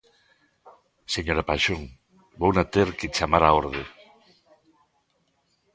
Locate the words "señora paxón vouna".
1.15-2.63